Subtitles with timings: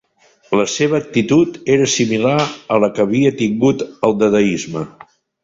[0.59, 2.39] La seva actitud era similar
[2.77, 4.85] a la que havia tingut el dadaisme.